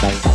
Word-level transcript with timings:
Bye. 0.00 0.27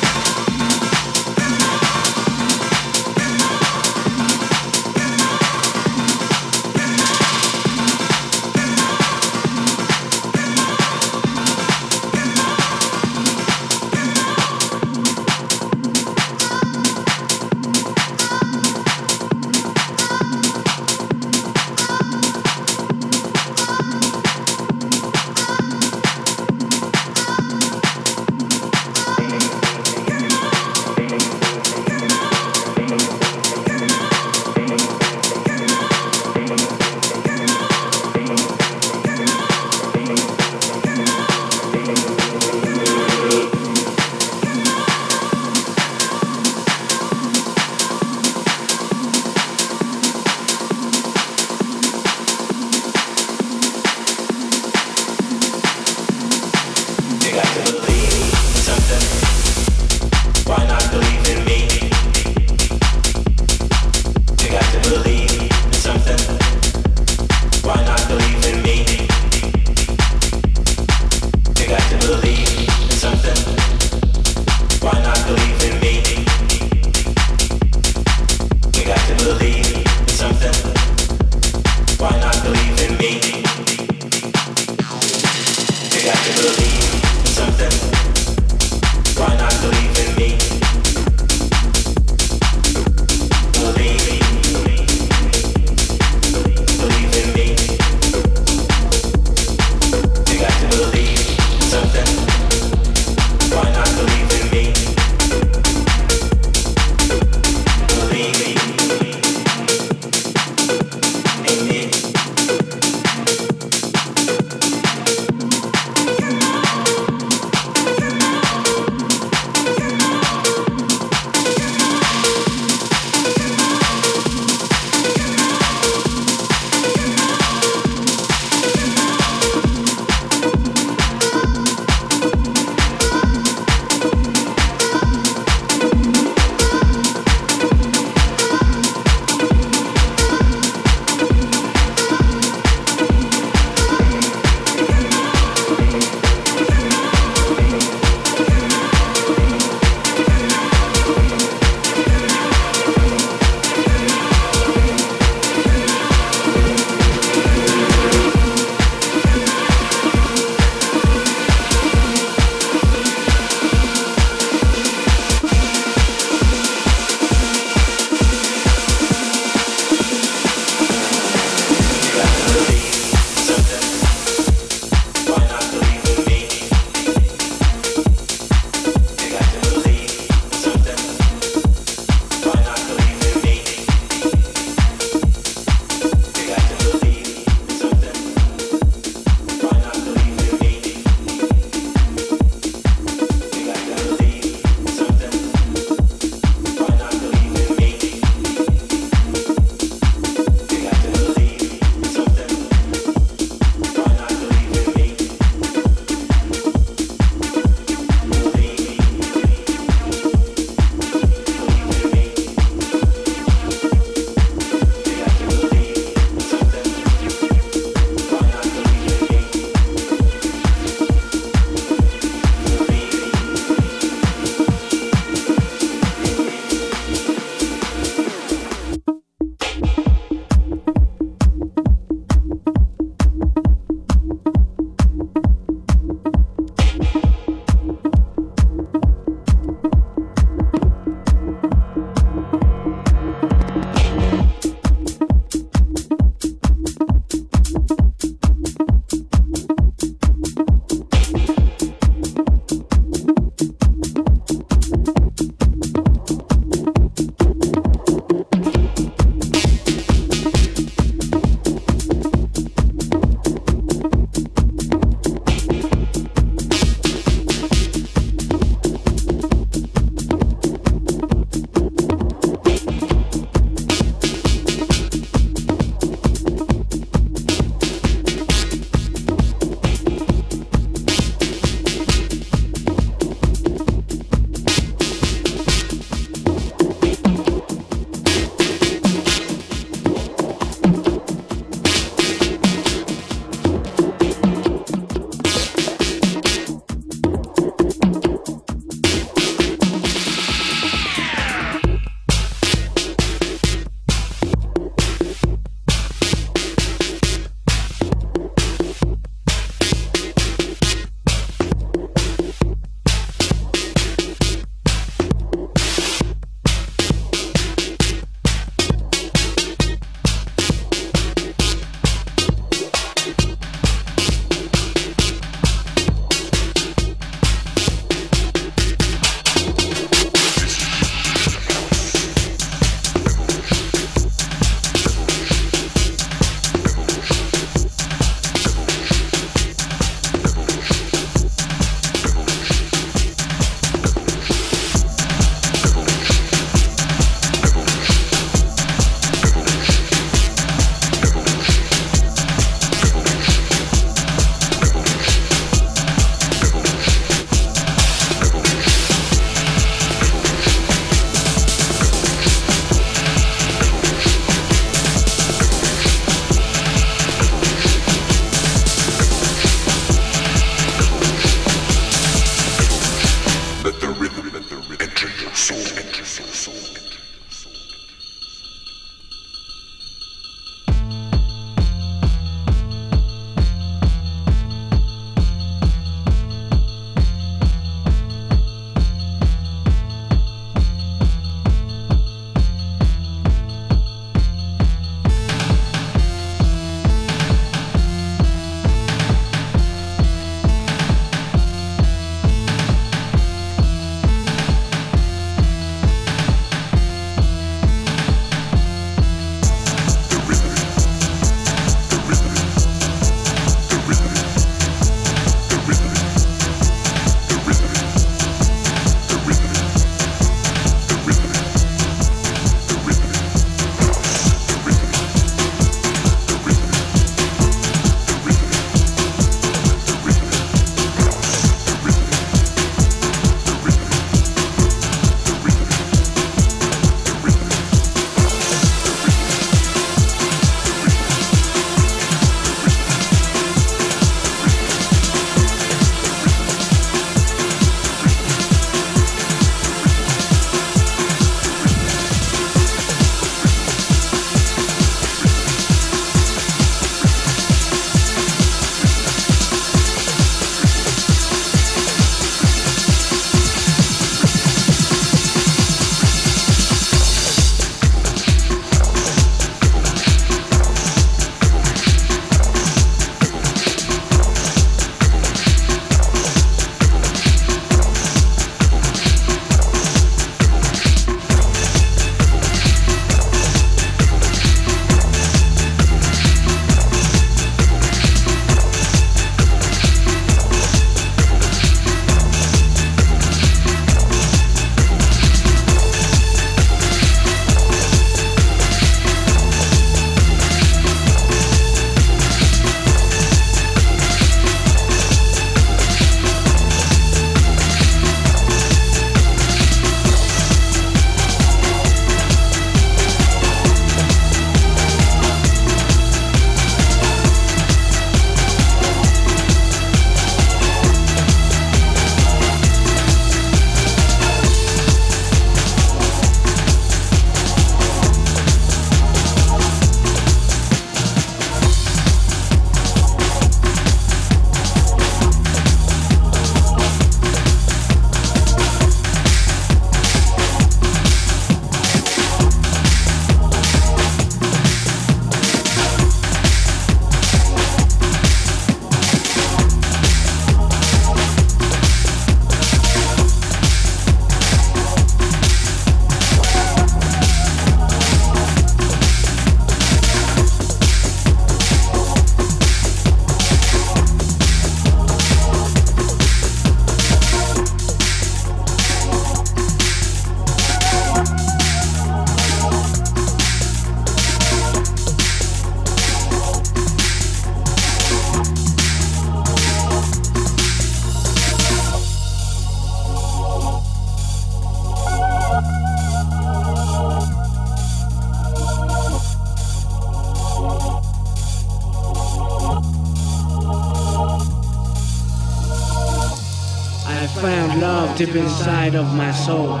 Deep 598.45 598.55
inside 598.55 599.13
of 599.13 599.35
my 599.35 599.51
soul. 599.51 600.00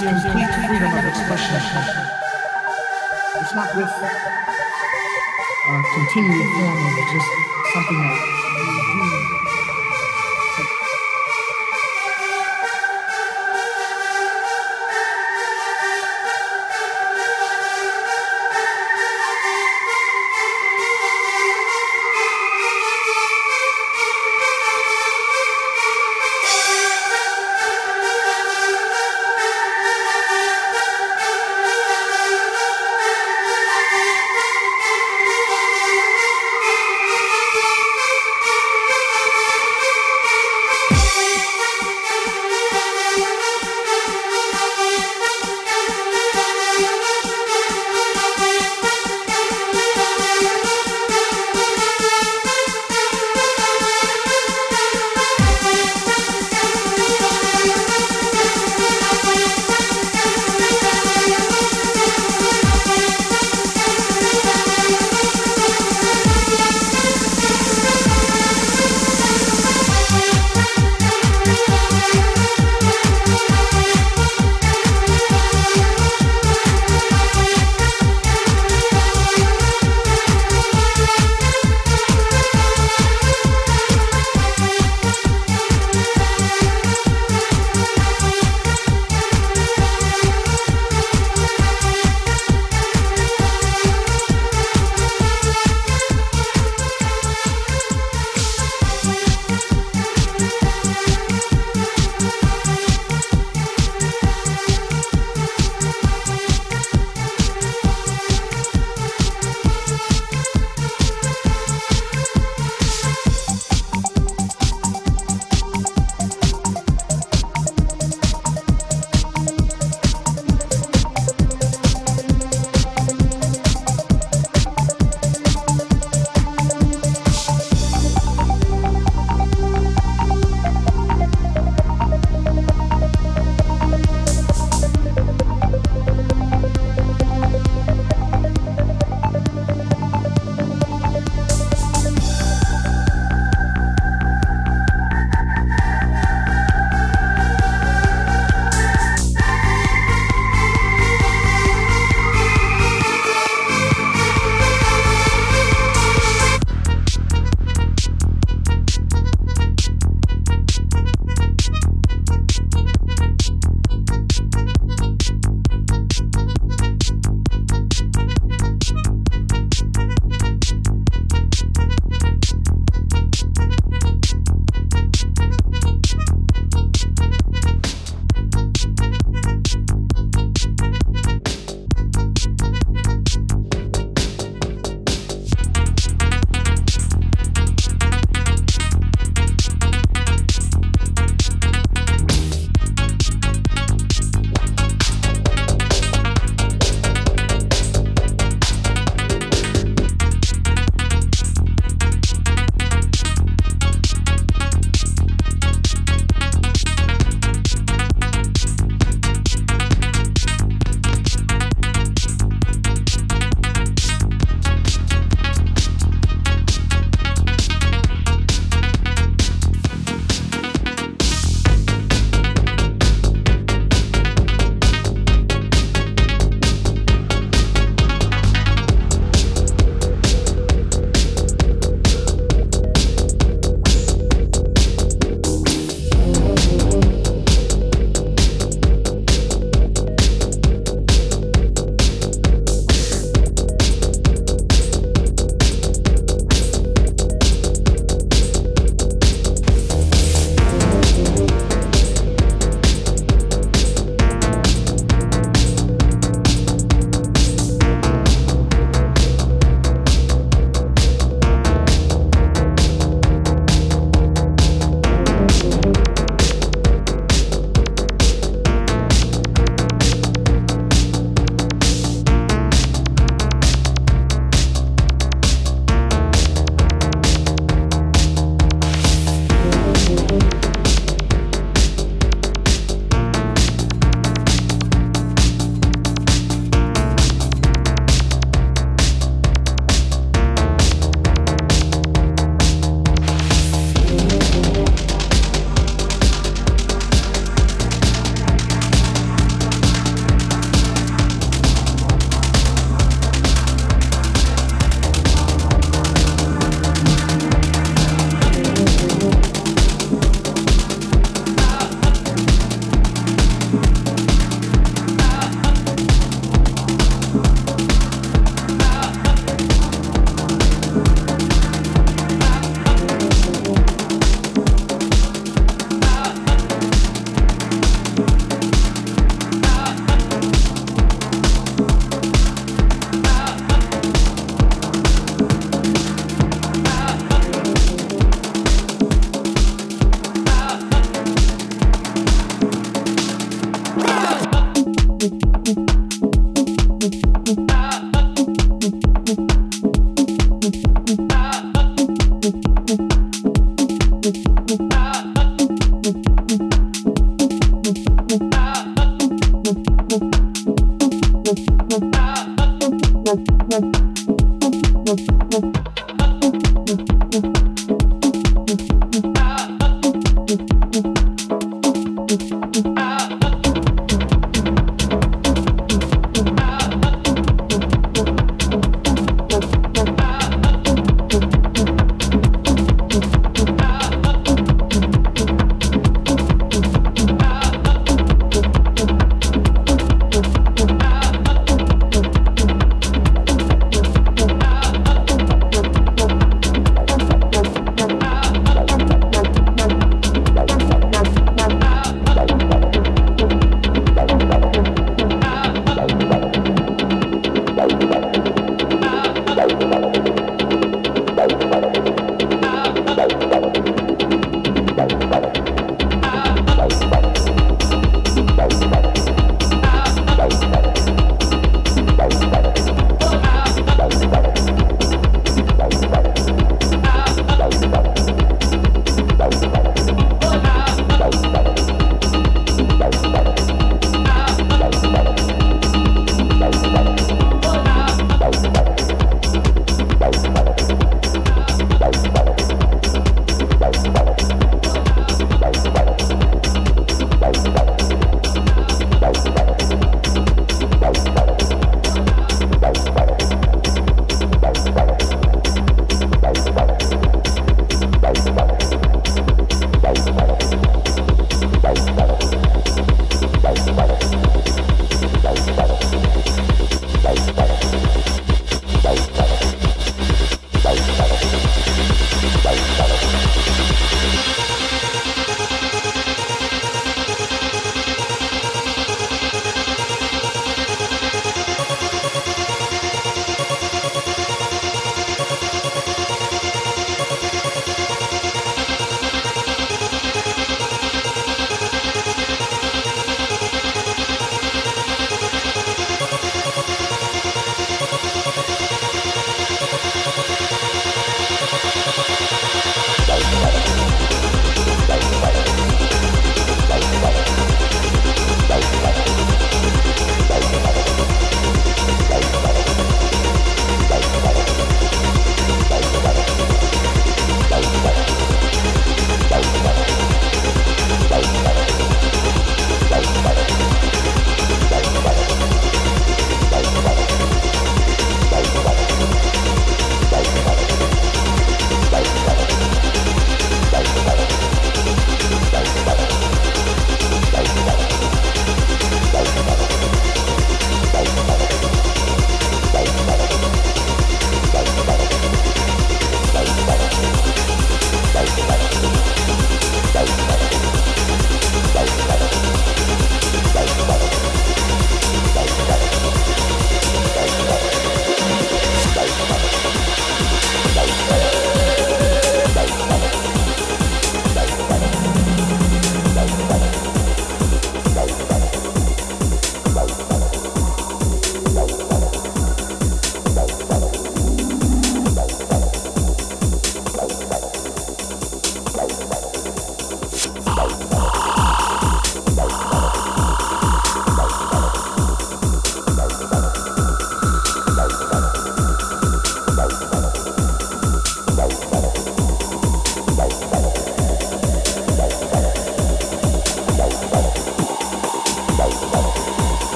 Gives 0.00 0.22
complete 0.22 0.46
freedom 0.68 0.94
of 0.94 1.04
expression. 1.04 1.58
It's 3.42 3.54
not 3.54 3.74
with 3.74 3.90
a 3.90 4.06
uh, 5.66 5.82
continued 5.94 6.46
form 6.54 6.78
of 6.86 6.94
just 7.10 7.30
something 7.74 7.98
that 7.98 8.47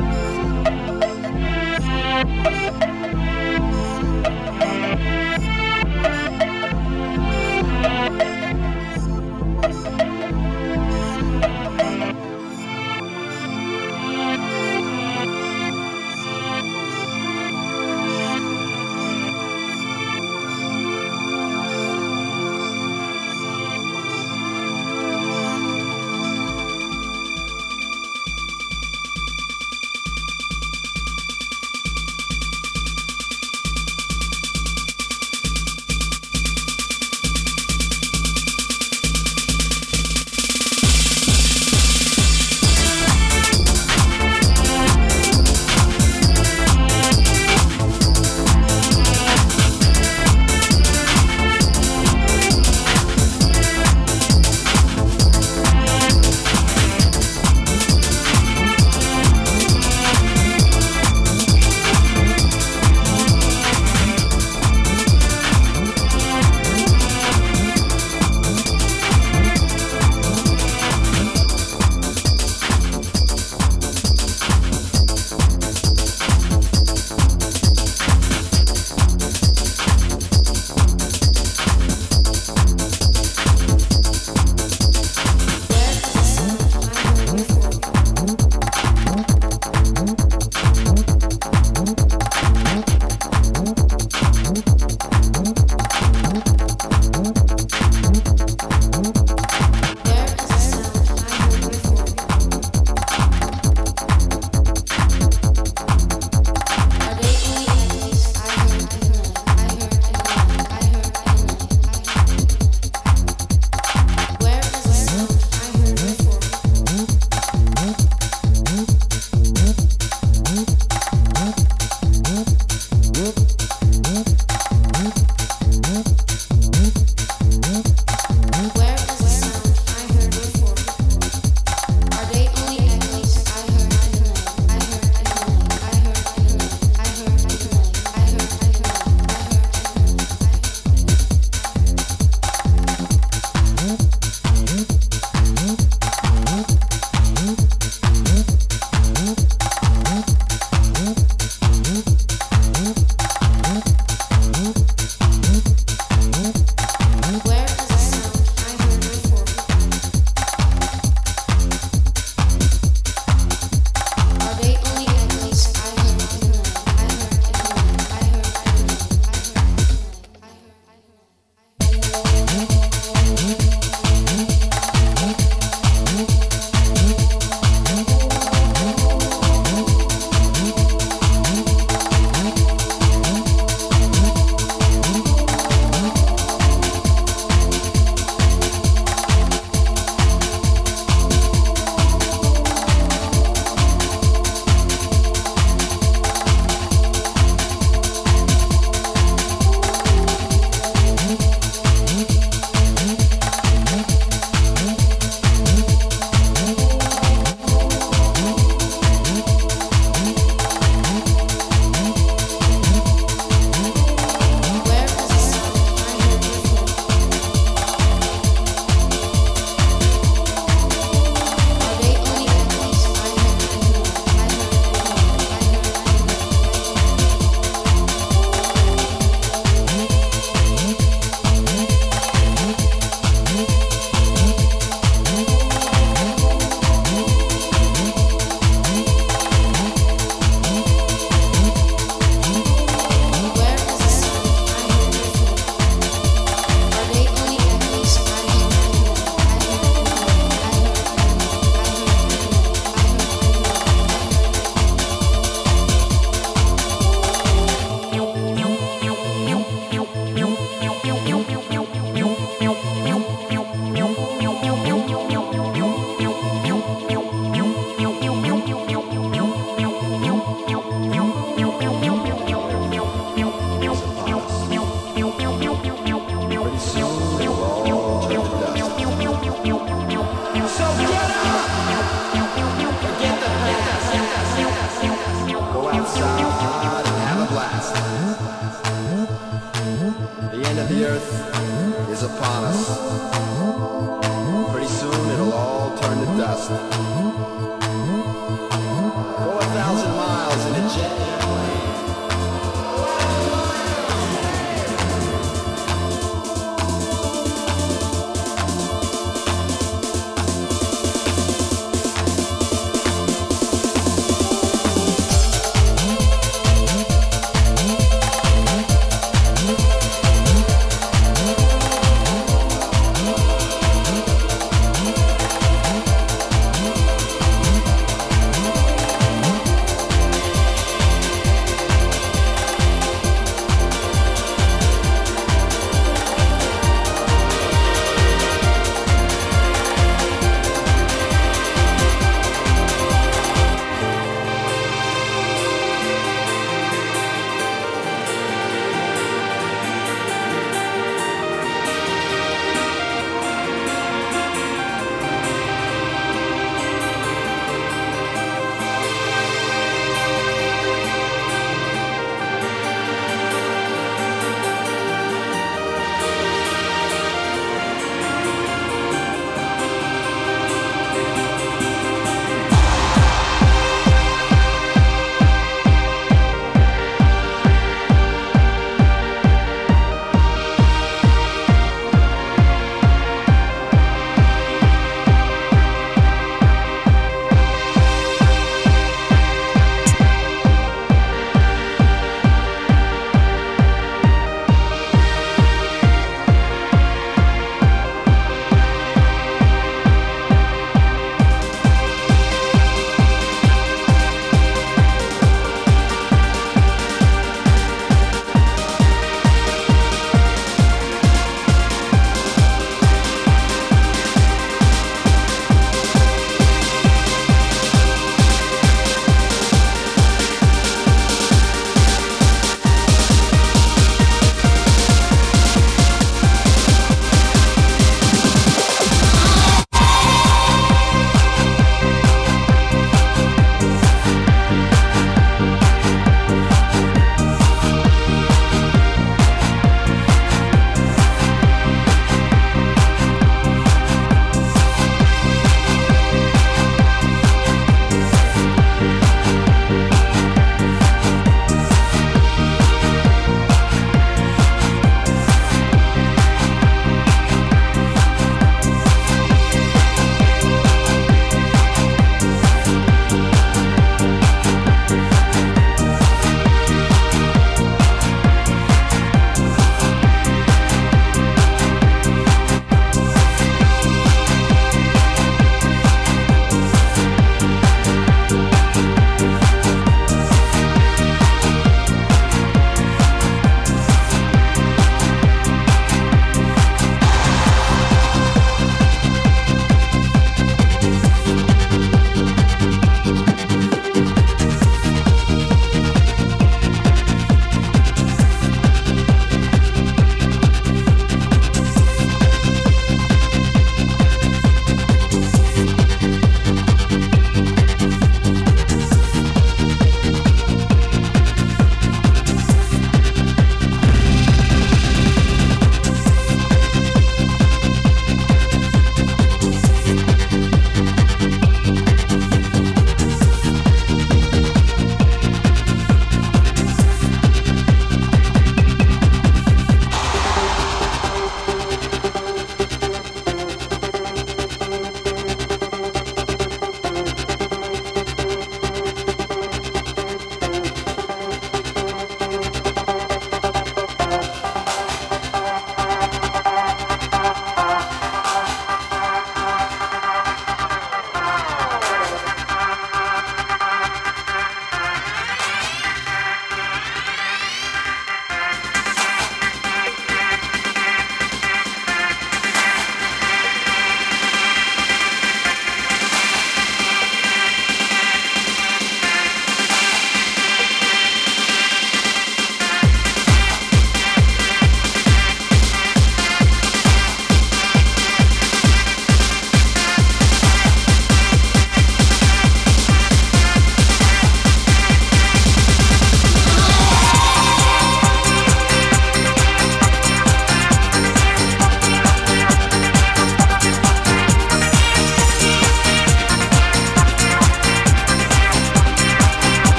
Bye. 0.00 0.25